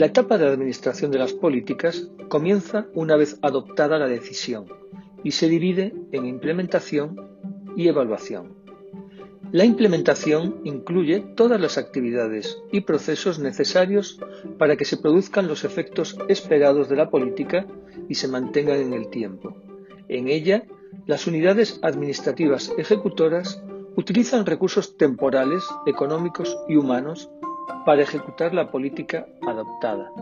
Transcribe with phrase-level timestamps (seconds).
[0.00, 4.64] La etapa de administración de las políticas comienza una vez adoptada la decisión
[5.22, 7.20] y se divide en implementación
[7.76, 8.54] y evaluación.
[9.52, 14.18] La implementación incluye todas las actividades y procesos necesarios
[14.56, 17.66] para que se produzcan los efectos esperados de la política
[18.08, 19.54] y se mantengan en el tiempo.
[20.08, 20.64] En ella,
[21.04, 23.62] las unidades administrativas ejecutoras
[23.96, 27.28] utilizan recursos temporales, económicos y humanos
[27.90, 30.12] para ejecutar la política adoptada.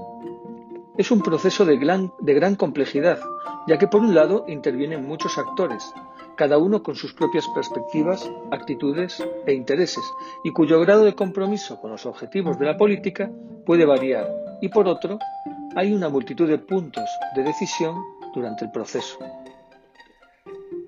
[0.97, 3.21] Es un proceso de gran, complejidad,
[3.67, 5.85] ya que por un lado intervienen muchos actores,
[6.35, 10.03] cada uno con sus propias perspectivas, actitudes e intereses,
[10.45, 13.31] y cuyo grado de compromiso con los objetivos de la política
[13.67, 14.27] puede variar,
[14.63, 15.19] y por otro,
[15.77, 17.05] hay una multitud de puntos
[17.37, 17.97] de decisión
[18.35, 19.19] durante el proceso.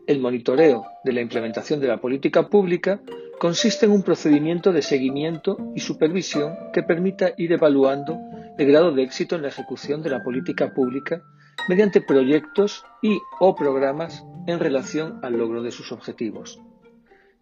[0.07, 3.03] El monitoreo de la implementación de la política pública
[3.41, 8.19] consiste en un procedimiento de seguimiento y supervisión que permita ir evaluando
[8.59, 11.23] el grado de éxito en la ejecución de la política pública
[11.67, 16.61] mediante proyectos y o programas en relación al logro de sus objetivos.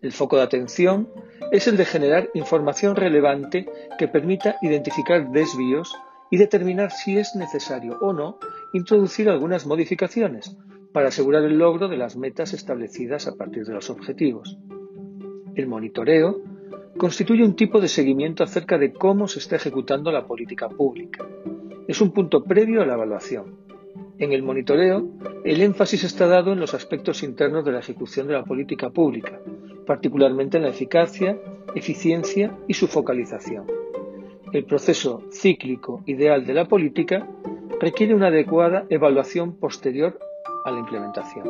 [0.00, 1.08] El foco de atención
[1.50, 3.66] es el de generar información relevante
[3.98, 5.92] que permita identificar desvíos
[6.30, 8.38] y determinar si es necesario o no
[8.72, 10.56] introducir algunas modificaciones
[10.92, 14.58] para asegurar el logro de las metas establecidas a partir de los objetivos.
[15.58, 16.40] El monitoreo
[16.96, 21.26] constituye un tipo de seguimiento acerca de cómo se está ejecutando la política pública.
[21.88, 23.56] Es un punto previo a la evaluación.
[24.20, 25.08] En el monitoreo,
[25.42, 29.40] el énfasis está dado en los aspectos internos de la ejecución de la política pública,
[29.84, 31.36] particularmente en la eficacia,
[31.74, 33.66] eficiencia y su focalización.
[34.52, 37.26] El proceso cíclico ideal de la política
[37.80, 40.20] requiere una adecuada evaluación posterior
[40.64, 41.48] a la implementación.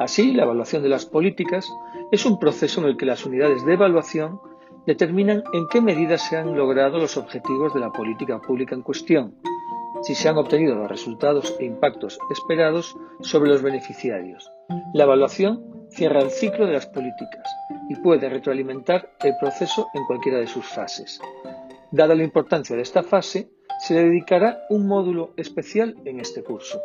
[0.00, 1.68] Así, la evaluación de las políticas
[2.10, 4.40] es un proceso en el que las unidades de evaluación
[4.86, 9.34] determinan en qué medida se han logrado los objetivos de la política pública en cuestión
[10.02, 14.50] si se han obtenido los resultados e impactos esperados sobre los beneficiarios.
[14.94, 17.48] La evaluación cierra el ciclo de las políticas
[17.88, 21.20] y puede retroalimentar el proceso en cualquiera de sus fases.
[21.90, 23.50] Dada la importancia de esta fase,
[23.80, 26.80] se dedicará un módulo especial en este curso.